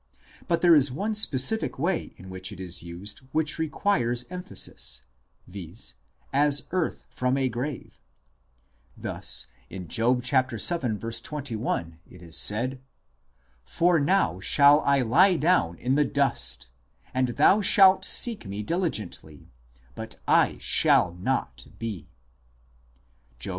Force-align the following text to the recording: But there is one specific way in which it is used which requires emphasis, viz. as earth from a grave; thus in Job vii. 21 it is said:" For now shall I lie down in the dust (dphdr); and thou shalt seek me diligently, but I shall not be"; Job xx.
But 0.47 0.61
there 0.63 0.73
is 0.73 0.91
one 0.91 1.13
specific 1.13 1.77
way 1.77 2.15
in 2.17 2.31
which 2.31 2.51
it 2.51 2.59
is 2.59 2.81
used 2.81 3.19
which 3.33 3.59
requires 3.59 4.25
emphasis, 4.31 5.03
viz. 5.45 5.93
as 6.33 6.63
earth 6.71 7.05
from 7.07 7.37
a 7.37 7.47
grave; 7.47 8.01
thus 8.97 9.45
in 9.69 9.87
Job 9.87 10.23
vii. 10.25 10.97
21 10.97 11.99
it 12.09 12.21
is 12.23 12.35
said:" 12.35 12.81
For 13.77 13.99
now 13.99 14.39
shall 14.39 14.79
I 14.81 15.01
lie 15.01 15.35
down 15.35 15.77
in 15.77 15.93
the 15.93 16.03
dust 16.03 16.61
(dphdr); 17.05 17.11
and 17.13 17.27
thou 17.37 17.61
shalt 17.61 18.03
seek 18.03 18.47
me 18.47 18.63
diligently, 18.63 19.51
but 19.93 20.15
I 20.27 20.57
shall 20.59 21.13
not 21.13 21.67
be"; 21.77 22.09
Job 23.37 23.49
xx. 23.49 23.49